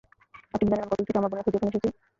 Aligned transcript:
আপনি 0.55 0.63
কি 0.67 0.71
জানেন 0.71 0.81
আমি 0.85 0.89
কতদূর 0.93 1.03
থেকে 1.05 1.17
আমার 1.21 1.29
বোনের 1.31 1.43
খোঁজে 1.45 1.57
এখানে 1.57 1.71
আসছি। 1.77 1.89